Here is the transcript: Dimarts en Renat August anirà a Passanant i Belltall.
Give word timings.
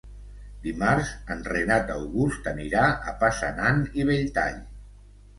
Dimarts 0.67 1.09
en 1.33 1.43
Renat 1.49 1.91
August 1.95 2.49
anirà 2.51 2.85
a 3.11 3.13
Passanant 3.19 3.83
i 4.01 4.07
Belltall. 4.11 4.57